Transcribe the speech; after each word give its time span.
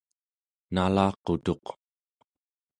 nalaqutuq 0.73 1.65